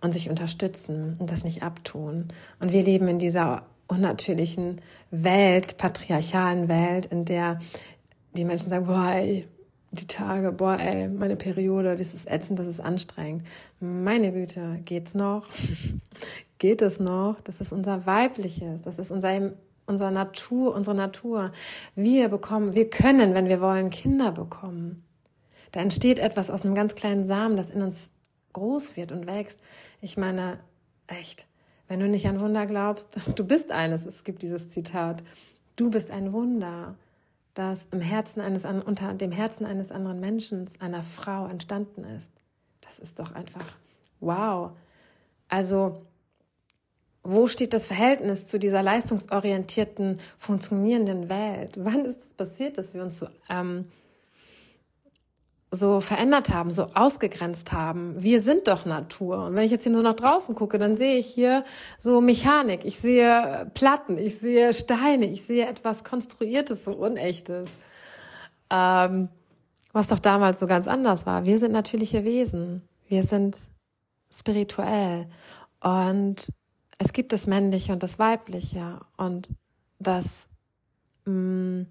und 0.00 0.12
sich 0.12 0.28
unterstützen 0.28 1.16
und 1.20 1.30
das 1.30 1.44
nicht 1.44 1.62
abtun. 1.62 2.26
Und 2.58 2.72
wir 2.72 2.82
leben 2.82 3.06
in 3.06 3.20
dieser 3.20 3.62
unnatürlichen 3.86 4.80
Welt, 5.12 5.76
patriarchalen 5.76 6.68
Welt, 6.68 7.06
in 7.06 7.24
der 7.24 7.60
die 8.36 8.44
Menschen 8.44 8.70
sagen, 8.70 8.86
boah, 8.86 9.12
ey, 9.12 9.46
die 9.92 10.08
Tage, 10.08 10.50
boah, 10.50 10.76
ey, 10.76 11.06
meine 11.06 11.36
Periode, 11.36 11.94
das 11.94 12.12
ist 12.12 12.28
ätzend, 12.28 12.58
das 12.58 12.66
ist 12.66 12.80
anstrengend. 12.80 13.46
Meine 13.78 14.32
Güte, 14.32 14.80
geht's 14.84 15.14
noch? 15.14 15.46
Geht 16.58 16.82
es 16.82 16.98
noch? 16.98 17.38
Das 17.38 17.60
ist 17.60 17.70
unser 17.70 18.04
weibliches, 18.04 18.82
das 18.82 18.98
ist 18.98 19.12
unser 19.12 19.30
unserer 19.86 20.10
Natur, 20.10 20.74
unsere 20.74 20.96
Natur. 20.96 21.52
Wir 21.94 22.28
bekommen, 22.28 22.74
wir 22.74 22.88
können, 22.90 23.34
wenn 23.34 23.48
wir 23.48 23.60
wollen, 23.60 23.90
Kinder 23.90 24.32
bekommen. 24.32 25.04
Da 25.72 25.80
entsteht 25.80 26.18
etwas 26.18 26.50
aus 26.50 26.64
einem 26.64 26.74
ganz 26.74 26.94
kleinen 26.94 27.26
Samen, 27.26 27.56
das 27.56 27.70
in 27.70 27.82
uns 27.82 28.10
groß 28.52 28.96
wird 28.96 29.12
und 29.12 29.26
wächst. 29.26 29.60
Ich 30.00 30.16
meine, 30.16 30.60
echt, 31.06 31.46
wenn 31.88 32.00
du 32.00 32.06
nicht 32.06 32.26
an 32.28 32.40
Wunder 32.40 32.66
glaubst, 32.66 33.18
du 33.38 33.44
bist 33.44 33.72
eines. 33.72 34.06
Es 34.06 34.24
gibt 34.24 34.42
dieses 34.42 34.70
Zitat. 34.70 35.22
Du 35.76 35.90
bist 35.90 36.10
ein 36.10 36.32
Wunder, 36.32 36.96
das 37.54 37.88
im 37.90 38.00
Herzen 38.00 38.40
eines, 38.40 38.64
unter 38.64 39.14
dem 39.14 39.32
Herzen 39.32 39.64
eines 39.64 39.90
anderen 39.90 40.20
Menschen, 40.20 40.68
einer 40.80 41.02
Frau 41.02 41.46
entstanden 41.46 42.04
ist. 42.04 42.30
Das 42.80 42.98
ist 42.98 43.18
doch 43.18 43.32
einfach 43.32 43.64
wow. 44.20 44.72
Also, 45.48 46.06
wo 47.24 47.48
steht 47.48 47.72
das 47.72 47.86
Verhältnis 47.86 48.46
zu 48.46 48.58
dieser 48.58 48.82
leistungsorientierten, 48.82 50.20
funktionierenden 50.38 51.30
Welt? 51.30 51.72
Wann 51.76 52.04
ist 52.04 52.20
es 52.20 52.34
passiert, 52.34 52.76
dass 52.76 52.92
wir 52.92 53.02
uns 53.02 53.18
so, 53.18 53.26
ähm, 53.48 53.86
so 55.70 56.00
verändert 56.00 56.50
haben, 56.50 56.70
so 56.70 56.88
ausgegrenzt 56.94 57.72
haben? 57.72 58.22
Wir 58.22 58.42
sind 58.42 58.68
doch 58.68 58.84
Natur. 58.84 59.46
Und 59.46 59.56
wenn 59.56 59.64
ich 59.64 59.70
jetzt 59.70 59.84
hier 59.84 59.92
nur 59.92 60.02
nach 60.02 60.14
draußen 60.14 60.54
gucke, 60.54 60.78
dann 60.78 60.98
sehe 60.98 61.16
ich 61.16 61.26
hier 61.26 61.64
so 61.98 62.20
Mechanik, 62.20 62.84
ich 62.84 62.98
sehe 62.98 63.70
Platten, 63.72 64.18
ich 64.18 64.38
sehe 64.38 64.74
Steine, 64.74 65.24
ich 65.24 65.44
sehe 65.44 65.66
etwas 65.66 66.04
Konstruiertes, 66.04 66.84
so 66.84 66.92
Unechtes. 66.92 67.78
Ähm, 68.68 69.30
was 69.94 70.08
doch 70.08 70.18
damals 70.18 70.60
so 70.60 70.66
ganz 70.66 70.88
anders 70.88 71.24
war. 71.24 71.44
Wir 71.44 71.58
sind 71.58 71.72
natürliche 71.72 72.24
Wesen. 72.24 72.82
Wir 73.06 73.22
sind 73.22 73.58
spirituell. 74.30 75.28
Und 75.80 76.52
es 76.98 77.12
gibt 77.12 77.32
das 77.32 77.46
Männliche 77.46 77.92
und 77.92 78.02
das 78.02 78.18
Weibliche 78.18 79.00
und 79.16 79.50
das, 79.98 80.48
mh, 81.24 81.32
mm, 81.32 81.86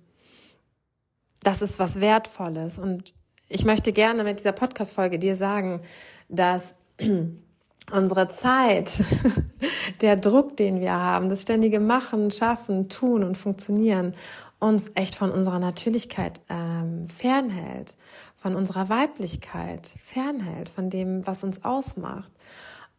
das 1.44 1.62
ist 1.62 1.80
was 1.80 2.00
Wertvolles. 2.00 2.78
Und 2.78 3.14
ich 3.50 3.66
möchte 3.66 3.92
gerne 3.92 4.24
mit 4.24 4.40
dieser 4.40 4.54
Podcast-Folge 4.54 5.20
dir 5.20 5.36
sagen, 5.36 5.82
dass 6.30 6.74
unsere 7.92 8.30
Zeit, 8.30 9.04
der 10.02 10.16
Druck, 10.16 10.56
den 10.58 10.80
wir 10.80 10.94
haben, 10.94 11.30
das 11.30 11.42
ständige 11.42 11.80
Machen, 11.80 12.32
Schaffen, 12.32 12.90
Tun 12.90 13.24
und 13.24 13.38
Funktionieren 13.38 14.14
uns 14.60 14.92
echt 14.96 15.16
von 15.16 15.30
unserer 15.30 15.60
Natürlichkeit 15.60 16.40
ähm, 16.50 17.10
fernhält, 17.10 17.96
von 18.36 18.56
unserer 18.56 18.88
Weiblichkeit 18.88 19.86
fernhält, 19.86 20.70
von 20.70 20.90
dem, 20.90 21.28
was 21.28 21.44
uns 21.44 21.66
ausmacht. 21.66 22.32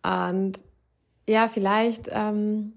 Und 0.02 0.62
ja, 1.26 1.48
vielleicht 1.48 2.08
ähm, 2.10 2.72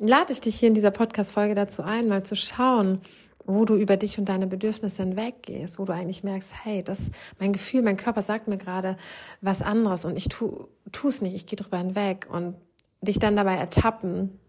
lade 0.00 0.32
ich 0.32 0.40
dich 0.40 0.56
hier 0.56 0.68
in 0.68 0.74
dieser 0.74 0.90
Podcast-Folge 0.90 1.54
dazu 1.54 1.82
ein, 1.82 2.08
mal 2.08 2.22
zu 2.24 2.36
schauen, 2.36 3.00
wo 3.44 3.64
du 3.64 3.76
über 3.76 3.96
dich 3.96 4.18
und 4.18 4.28
deine 4.28 4.46
Bedürfnisse 4.46 5.04
hinweggehst, 5.04 5.78
wo 5.78 5.84
du 5.84 5.92
eigentlich 5.92 6.24
merkst, 6.24 6.52
hey, 6.64 6.82
das, 6.82 7.10
mein 7.38 7.52
Gefühl, 7.52 7.82
mein 7.82 7.96
Körper 7.96 8.22
sagt 8.22 8.48
mir 8.48 8.56
gerade 8.56 8.96
was 9.40 9.62
anderes 9.62 10.04
und 10.04 10.16
ich 10.16 10.28
tu, 10.28 10.66
tu's 10.92 11.22
nicht, 11.22 11.34
ich 11.34 11.46
gehe 11.46 11.56
drüber 11.56 11.78
hinweg 11.78 12.26
und 12.30 12.56
dich 13.00 13.18
dann 13.18 13.36
dabei 13.36 13.54
ertappen 13.54 14.40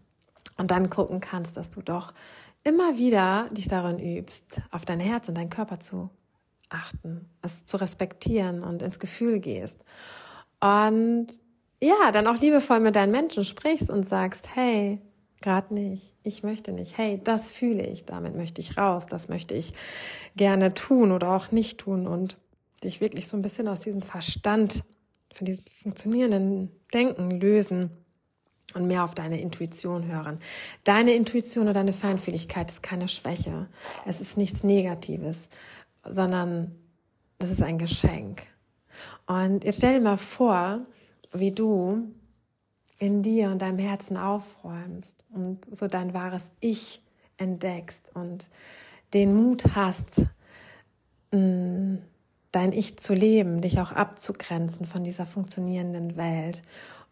und 0.56 0.70
dann 0.70 0.90
gucken 0.90 1.20
kannst, 1.20 1.56
dass 1.56 1.70
du 1.70 1.80
doch 1.80 2.12
immer 2.64 2.98
wieder 2.98 3.48
dich 3.52 3.68
darin 3.68 3.98
übst, 3.98 4.60
auf 4.70 4.84
dein 4.84 5.00
Herz 5.00 5.28
und 5.28 5.36
deinen 5.36 5.50
Körper 5.50 5.78
zu 5.78 6.10
achten, 6.68 7.30
es 7.40 7.64
zu 7.64 7.76
respektieren 7.76 8.62
und 8.62 8.82
ins 8.82 8.98
Gefühl 8.98 9.38
gehst. 9.38 9.84
Und 10.60 11.28
ja, 11.82 12.12
dann 12.12 12.26
auch 12.26 12.40
liebevoll 12.40 12.80
mit 12.80 12.96
deinen 12.96 13.12
Menschen 13.12 13.44
sprichst 13.44 13.90
und 13.90 14.06
sagst, 14.06 14.54
hey, 14.54 15.00
gerade 15.40 15.72
nicht, 15.72 16.14
ich 16.22 16.42
möchte 16.42 16.72
nicht, 16.72 16.98
hey, 16.98 17.20
das 17.22 17.50
fühle 17.50 17.86
ich, 17.86 18.04
damit 18.04 18.34
möchte 18.34 18.60
ich 18.60 18.76
raus, 18.76 19.06
das 19.06 19.28
möchte 19.28 19.54
ich 19.54 19.72
gerne 20.36 20.74
tun 20.74 21.12
oder 21.12 21.32
auch 21.32 21.52
nicht 21.52 21.78
tun 21.78 22.06
und 22.06 22.36
dich 22.82 23.00
wirklich 23.00 23.28
so 23.28 23.36
ein 23.36 23.42
bisschen 23.42 23.68
aus 23.68 23.80
diesem 23.80 24.02
Verstand, 24.02 24.84
von 25.32 25.44
diesem 25.44 25.64
funktionierenden 25.66 26.70
Denken 26.92 27.40
lösen 27.40 27.90
und 28.74 28.86
mehr 28.86 29.04
auf 29.04 29.14
deine 29.14 29.40
Intuition 29.40 30.06
hören. 30.06 30.38
Deine 30.84 31.12
Intuition 31.14 31.64
oder 31.64 31.74
deine 31.74 31.92
Feinfühligkeit 31.92 32.70
ist 32.70 32.82
keine 32.82 33.08
Schwäche. 33.08 33.68
Es 34.04 34.20
ist 34.20 34.36
nichts 34.36 34.64
Negatives, 34.64 35.48
sondern 36.04 36.74
das 37.38 37.50
ist 37.50 37.62
ein 37.62 37.78
Geschenk. 37.78 38.46
Und 39.26 39.64
jetzt 39.64 39.78
stell 39.78 39.94
dir 39.94 40.04
mal 40.04 40.16
vor, 40.16 40.86
wie 41.32 41.52
du 41.52 42.12
in 42.98 43.22
dir 43.22 43.50
und 43.50 43.62
deinem 43.62 43.78
Herzen 43.78 44.16
aufräumst 44.16 45.24
und 45.32 45.66
so 45.74 45.86
dein 45.86 46.14
wahres 46.14 46.50
Ich 46.60 47.02
entdeckst 47.36 48.10
und 48.14 48.50
den 49.14 49.34
Mut 49.34 49.76
hast, 49.76 50.22
mm, 51.32 51.96
dein 52.52 52.72
Ich 52.72 52.98
zu 52.98 53.14
leben, 53.14 53.60
dich 53.60 53.80
auch 53.80 53.92
abzugrenzen 53.92 54.86
von 54.86 55.04
dieser 55.04 55.26
funktionierenden 55.26 56.16
Welt 56.16 56.62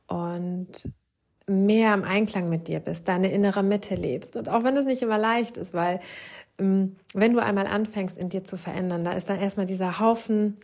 und 0.09 0.91
mehr 1.47 1.95
im 1.95 2.03
Einklang 2.03 2.49
mit 2.49 2.67
dir 2.67 2.81
bist, 2.81 3.07
deine 3.07 3.31
innere 3.31 3.63
Mitte 3.63 3.95
lebst. 3.95 4.37
Und 4.37 4.49
auch 4.49 4.65
wenn 4.65 4.77
es 4.77 4.85
nicht 4.85 5.03
immer 5.03 5.19
leicht 5.19 5.57
ist, 5.57 5.75
weil 5.75 6.01
mm, 6.59 6.87
wenn 7.15 7.33
du 7.33 7.39
einmal 7.41 7.67
anfängst, 7.67 8.19
in 8.19 8.29
dir 8.29 8.43
zu 8.45 8.57
verändern, 8.57 9.05
da 9.05 9.13
ist 9.13 9.29
dann 9.29 9.39
erstmal 9.39 9.67
dieser 9.67 10.01
Haufen, 10.01 10.57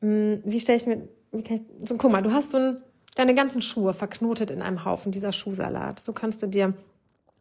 mm, 0.00 0.34
wie 0.44 0.60
stelle 0.60 0.78
ich 0.78 0.86
mir, 0.86 1.08
wie 1.32 1.42
kann 1.42 1.56
ich, 1.56 1.88
so, 1.88 1.96
guck 1.96 2.12
mal, 2.12 2.22
du 2.22 2.32
hast 2.32 2.50
so 2.50 2.58
ein 2.58 2.76
deine 3.18 3.34
ganzen 3.34 3.62
Schuhe 3.62 3.94
verknotet 3.94 4.52
in 4.52 4.62
einem 4.62 4.84
Haufen, 4.84 5.10
dieser 5.10 5.32
Schuhsalat. 5.32 5.98
So 5.98 6.12
kannst 6.12 6.40
du 6.40 6.46
dir 6.46 6.72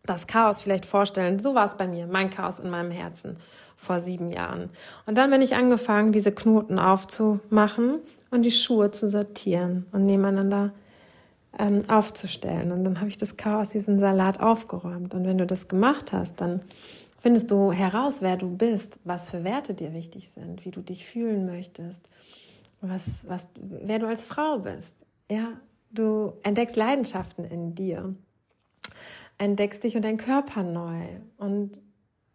das 0.03 0.25
Chaos 0.25 0.61
vielleicht 0.61 0.85
vorstellen. 0.85 1.37
So 1.37 1.53
war 1.53 1.65
es 1.65 1.75
bei 1.75 1.87
mir, 1.87 2.07
mein 2.07 2.31
Chaos 2.31 2.59
in 2.59 2.71
meinem 2.71 2.89
Herzen 2.89 3.37
vor 3.75 3.99
sieben 3.99 4.31
Jahren. 4.31 4.71
Und 5.05 5.19
dann 5.19 5.29
bin 5.29 5.43
ich 5.43 5.55
angefangen, 5.55 6.11
diese 6.11 6.31
Knoten 6.31 6.79
aufzumachen 6.79 7.99
und 8.31 8.41
die 8.41 8.51
Schuhe 8.51 8.89
zu 8.89 9.07
sortieren 9.07 9.85
und 9.91 10.07
nebeneinander 10.07 10.73
ähm, 11.59 11.83
aufzustellen. 11.87 12.71
Und 12.71 12.83
dann 12.83 12.99
habe 12.99 13.09
ich 13.09 13.17
das 13.17 13.37
Chaos, 13.37 13.69
diesen 13.69 13.99
Salat 13.99 14.39
aufgeräumt. 14.39 15.13
Und 15.13 15.27
wenn 15.27 15.37
du 15.37 15.45
das 15.45 15.67
gemacht 15.67 16.11
hast, 16.11 16.41
dann 16.41 16.61
findest 17.19 17.51
du 17.51 17.71
heraus, 17.71 18.23
wer 18.23 18.35
du 18.35 18.49
bist, 18.49 18.99
was 19.03 19.29
für 19.29 19.43
Werte 19.43 19.75
dir 19.75 19.93
wichtig 19.93 20.29
sind, 20.29 20.65
wie 20.65 20.71
du 20.71 20.81
dich 20.81 21.05
fühlen 21.05 21.45
möchtest, 21.45 22.09
was, 22.81 23.27
was, 23.27 23.47
wer 23.59 23.99
du 23.99 24.07
als 24.07 24.25
Frau 24.25 24.57
bist. 24.57 24.95
Ja, 25.29 25.59
Du 25.91 26.33
entdeckst 26.43 26.75
Leidenschaften 26.75 27.45
in 27.45 27.73
dir, 27.73 28.13
entdeckst 29.37 29.83
dich 29.83 29.95
und 29.95 30.03
deinen 30.03 30.17
Körper 30.17 30.63
neu 30.63 31.01
und 31.37 31.81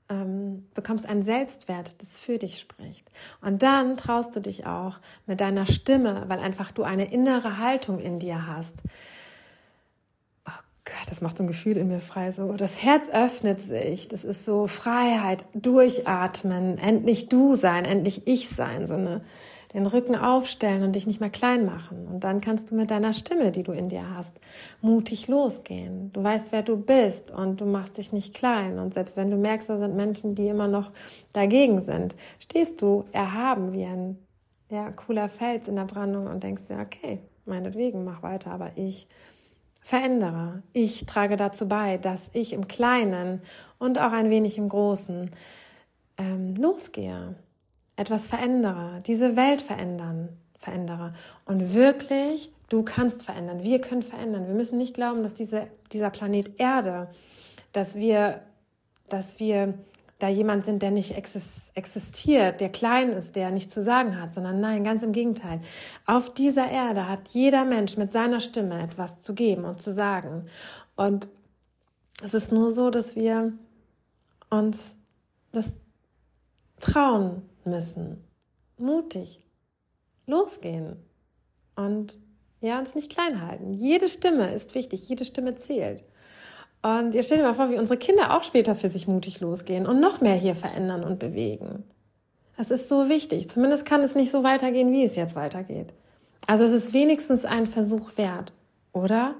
ähm, 0.08 0.66
bekommst 0.74 1.06
einen 1.06 1.22
Selbstwert, 1.22 2.00
das 2.00 2.18
für 2.18 2.38
dich 2.38 2.58
spricht. 2.58 3.08
Und 3.40 3.62
dann 3.62 3.96
traust 3.96 4.34
du 4.34 4.40
dich 4.40 4.66
auch 4.66 5.00
mit 5.26 5.40
deiner 5.40 5.66
Stimme, 5.66 6.24
weil 6.28 6.38
einfach 6.38 6.72
du 6.72 6.82
eine 6.82 7.12
innere 7.12 7.58
Haltung 7.58 7.98
in 7.98 8.18
dir 8.18 8.46
hast. 8.46 8.78
Oh 10.46 10.62
Gott, 10.84 11.08
das 11.08 11.20
macht 11.20 11.36
so 11.36 11.44
ein 11.44 11.48
Gefühl 11.48 11.76
in 11.76 11.88
mir 11.88 12.00
frei. 12.00 12.32
So, 12.32 12.54
das 12.54 12.82
Herz 12.82 13.08
öffnet 13.10 13.60
sich. 13.60 14.08
Das 14.08 14.24
ist 14.24 14.44
so 14.44 14.66
Freiheit, 14.66 15.44
durchatmen, 15.54 16.78
endlich 16.78 17.28
du 17.28 17.54
sein, 17.54 17.84
endlich 17.84 18.26
ich 18.26 18.48
sein. 18.48 18.86
So 18.86 18.94
eine 18.94 19.22
den 19.74 19.86
Rücken 19.86 20.16
aufstellen 20.16 20.82
und 20.82 20.94
dich 20.94 21.06
nicht 21.06 21.20
mehr 21.20 21.30
klein 21.30 21.64
machen. 21.64 22.06
Und 22.06 22.24
dann 22.24 22.40
kannst 22.40 22.70
du 22.70 22.74
mit 22.74 22.90
deiner 22.90 23.14
Stimme, 23.14 23.50
die 23.50 23.62
du 23.62 23.72
in 23.72 23.88
dir 23.88 24.14
hast, 24.14 24.38
mutig 24.80 25.28
losgehen. 25.28 26.12
Du 26.12 26.22
weißt, 26.22 26.52
wer 26.52 26.62
du 26.62 26.76
bist 26.76 27.30
und 27.30 27.60
du 27.60 27.66
machst 27.66 27.96
dich 27.98 28.12
nicht 28.12 28.34
klein. 28.34 28.78
Und 28.78 28.94
selbst 28.94 29.16
wenn 29.16 29.30
du 29.30 29.36
merkst, 29.36 29.68
da 29.68 29.78
sind 29.78 29.96
Menschen, 29.96 30.34
die 30.34 30.48
immer 30.48 30.68
noch 30.68 30.90
dagegen 31.32 31.80
sind, 31.80 32.14
stehst 32.38 32.82
du 32.82 33.04
erhaben 33.12 33.72
wie 33.72 33.84
ein 33.84 34.18
ja, 34.68 34.90
cooler 34.90 35.28
Fels 35.28 35.68
in 35.68 35.76
der 35.76 35.84
Brandung 35.84 36.26
und 36.26 36.42
denkst 36.42 36.64
dir, 36.64 36.78
okay, 36.78 37.20
meinetwegen, 37.44 38.04
mach 38.04 38.22
weiter, 38.22 38.50
aber 38.50 38.72
ich 38.76 39.06
verändere. 39.82 40.62
Ich 40.72 41.06
trage 41.06 41.36
dazu 41.36 41.68
bei, 41.68 41.98
dass 41.98 42.30
ich 42.32 42.52
im 42.52 42.68
Kleinen 42.68 43.42
und 43.78 44.00
auch 44.00 44.12
ein 44.12 44.30
wenig 44.30 44.56
im 44.56 44.68
Großen 44.68 45.30
ähm, 46.18 46.54
losgehe, 46.54 47.34
etwas 48.02 48.26
verändere, 48.26 48.98
diese 49.06 49.36
Welt 49.36 49.62
verändern, 49.62 50.28
verändere 50.58 51.14
und 51.44 51.72
wirklich 51.72 52.50
du 52.68 52.82
kannst 52.82 53.24
verändern, 53.24 53.62
wir 53.62 53.80
können 53.80 54.02
verändern. 54.02 54.46
Wir 54.46 54.54
müssen 54.54 54.78
nicht 54.78 54.94
glauben, 54.94 55.22
dass 55.22 55.34
diese, 55.34 55.68
dieser 55.92 56.10
Planet 56.10 56.58
Erde, 56.58 57.08
dass 57.72 57.94
wir, 57.94 58.42
dass 59.08 59.38
wir 59.38 59.74
da 60.18 60.28
jemand 60.28 60.64
sind, 60.64 60.82
der 60.82 60.90
nicht 60.90 61.14
existiert, 61.16 62.60
der 62.60 62.68
klein 62.70 63.10
ist, 63.10 63.34
der 63.36 63.50
nicht 63.50 63.72
zu 63.72 63.82
sagen 63.82 64.20
hat, 64.20 64.34
sondern 64.34 64.60
nein, 64.60 64.84
ganz 64.84 65.02
im 65.02 65.12
Gegenteil. 65.12 65.60
Auf 66.06 66.32
dieser 66.32 66.70
Erde 66.70 67.08
hat 67.08 67.28
jeder 67.32 67.64
Mensch 67.64 67.96
mit 67.96 68.12
seiner 68.12 68.40
Stimme 68.40 68.82
etwas 68.82 69.20
zu 69.20 69.34
geben 69.34 69.64
und 69.64 69.82
zu 69.82 69.92
sagen. 69.92 70.46
Und 70.96 71.28
es 72.22 72.34
ist 72.34 72.52
nur 72.52 72.70
so, 72.70 72.90
dass 72.90 73.16
wir 73.16 73.52
uns 74.48 74.96
das 75.50 75.74
trauen 76.80 77.42
müssen, 77.66 78.24
mutig 78.78 79.40
losgehen 80.26 80.96
und 81.76 82.18
ja, 82.60 82.78
uns 82.78 82.94
nicht 82.94 83.10
klein 83.10 83.46
halten. 83.46 83.72
Jede 83.72 84.08
Stimme 84.08 84.54
ist 84.54 84.74
wichtig, 84.74 85.08
jede 85.08 85.24
Stimme 85.24 85.56
zählt. 85.56 86.04
Und 86.82 87.14
ihr 87.14 87.22
stellt 87.22 87.40
euch 87.40 87.46
mal 87.46 87.54
vor, 87.54 87.70
wie 87.70 87.78
unsere 87.78 87.98
Kinder 87.98 88.36
auch 88.36 88.44
später 88.44 88.74
für 88.74 88.88
sich 88.88 89.08
mutig 89.08 89.40
losgehen 89.40 89.86
und 89.86 90.00
noch 90.00 90.20
mehr 90.20 90.34
hier 90.34 90.54
verändern 90.54 91.04
und 91.04 91.18
bewegen. 91.18 91.84
Das 92.56 92.70
ist 92.70 92.88
so 92.88 93.08
wichtig. 93.08 93.48
Zumindest 93.48 93.86
kann 93.86 94.02
es 94.02 94.14
nicht 94.14 94.30
so 94.30 94.44
weitergehen, 94.44 94.92
wie 94.92 95.04
es 95.04 95.16
jetzt 95.16 95.34
weitergeht. 95.34 95.92
Also 96.46 96.64
es 96.64 96.72
ist 96.72 96.92
wenigstens 96.92 97.44
ein 97.44 97.66
Versuch 97.66 98.16
wert, 98.16 98.52
oder? 98.92 99.36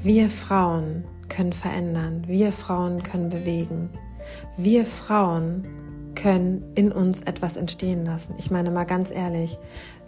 Wir 0.00 0.30
Frauen 0.30 1.04
können 1.28 1.52
verändern. 1.52 2.24
Wir 2.26 2.52
Frauen 2.52 3.02
können 3.02 3.28
bewegen. 3.28 3.90
Wir 4.56 4.84
Frauen 4.84 5.66
können 6.14 6.64
in 6.74 6.90
uns 6.90 7.20
etwas 7.22 7.56
entstehen 7.56 8.04
lassen. 8.04 8.34
Ich 8.38 8.50
meine 8.50 8.70
mal 8.70 8.84
ganz 8.84 9.10
ehrlich, 9.10 9.58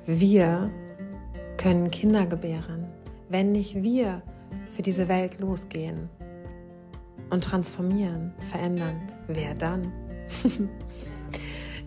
wir 0.06 0.70
können 1.56 1.90
Kinder 1.90 2.26
gebären, 2.26 2.86
wenn 3.28 3.52
nicht 3.52 3.82
wir 3.82 4.22
für 4.70 4.82
diese 4.82 5.08
Welt 5.08 5.40
losgehen 5.40 6.08
und 7.30 7.44
transformieren, 7.44 8.32
verändern. 8.50 9.10
Wer 9.28 9.54
dann? 9.54 9.92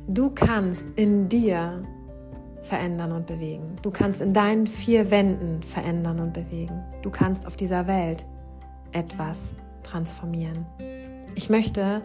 du 0.08 0.30
kannst 0.30 0.90
in 0.96 1.28
dir 1.28 1.84
verändern 2.62 3.12
und 3.12 3.28
bewegen. 3.28 3.76
Du 3.82 3.92
kannst 3.92 4.22
in 4.22 4.34
deinen 4.34 4.68
vier 4.68 5.12
Wänden 5.12 5.62
verändern 5.64 6.20
und 6.20 6.34
bewegen. 6.34 6.84
Du 7.02 7.10
kannst 7.10 7.46
auf 7.46 7.58
dieser 7.58 7.88
Welt 7.88 8.26
etwas 8.94 9.56
transformieren. 9.84 10.66
Ich 11.36 11.50
möchte 11.50 12.02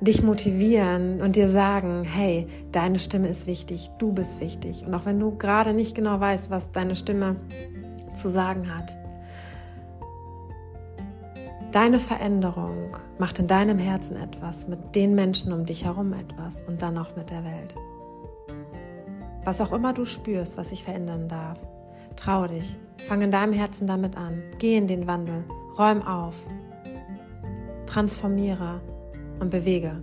dich 0.00 0.22
motivieren 0.22 1.20
und 1.20 1.36
dir 1.36 1.48
sagen, 1.48 2.04
hey, 2.04 2.46
deine 2.72 2.98
Stimme 2.98 3.28
ist 3.28 3.46
wichtig, 3.46 3.90
du 3.98 4.12
bist 4.12 4.40
wichtig. 4.40 4.86
Und 4.86 4.94
auch 4.94 5.04
wenn 5.04 5.20
du 5.20 5.36
gerade 5.36 5.74
nicht 5.74 5.94
genau 5.94 6.18
weißt, 6.18 6.50
was 6.50 6.72
deine 6.72 6.96
Stimme 6.96 7.36
zu 8.14 8.28
sagen 8.28 8.74
hat, 8.74 8.96
deine 11.72 12.00
Veränderung 12.00 12.96
macht 13.18 13.38
in 13.38 13.46
deinem 13.46 13.78
Herzen 13.78 14.16
etwas, 14.16 14.66
mit 14.66 14.94
den 14.94 15.14
Menschen 15.14 15.52
um 15.52 15.66
dich 15.66 15.84
herum 15.84 16.14
etwas 16.14 16.62
und 16.62 16.80
dann 16.82 16.96
auch 16.96 17.14
mit 17.16 17.30
der 17.30 17.44
Welt. 17.44 17.74
Was 19.44 19.60
auch 19.60 19.72
immer 19.72 19.92
du 19.92 20.04
spürst, 20.04 20.56
was 20.56 20.70
sich 20.70 20.84
verändern 20.84 21.28
darf, 21.28 21.58
trau 22.16 22.46
dich, 22.46 22.78
fang 23.08 23.22
in 23.22 23.30
deinem 23.30 23.52
Herzen 23.52 23.86
damit 23.86 24.16
an, 24.16 24.42
geh 24.58 24.76
in 24.76 24.86
den 24.86 25.06
Wandel, 25.06 25.44
räum 25.78 26.02
auf, 26.02 26.46
transformiere 27.86 28.80
und 29.40 29.50
bewege. 29.50 30.00